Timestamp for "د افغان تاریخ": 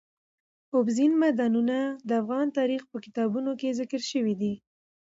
2.07-2.81